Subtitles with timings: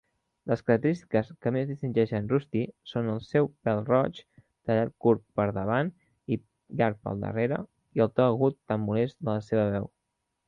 [0.51, 2.61] Les característiques que més distingeixen Rusty
[2.91, 4.21] són el seu pèl roig,
[4.69, 5.91] tallat curt pel davant
[6.35, 6.39] i
[6.79, 7.59] llarg pel darrere,
[7.99, 9.87] i el to agut tan molest de la seva veu.